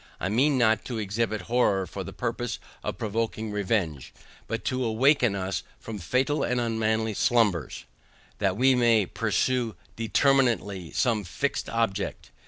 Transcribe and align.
I 0.19 0.29
mean 0.29 0.57
not 0.57 0.83
to 0.85 0.97
exhibit 0.97 1.41
horror 1.41 1.85
for 1.85 2.03
the 2.03 2.11
purpose 2.11 2.57
of 2.83 2.97
provoking 2.97 3.51
revenge, 3.51 4.13
but 4.47 4.65
to 4.65 4.83
awaken 4.83 5.35
us 5.35 5.61
from 5.79 5.99
fatal 5.99 6.41
and 6.41 6.59
unmanly 6.59 7.13
slumbers, 7.13 7.85
that 8.39 8.57
we 8.57 8.73
may 8.73 9.05
pursue 9.05 9.75
determinately 9.95 10.89
some 10.89 11.23
fixed 11.23 11.69
object. 11.69 12.31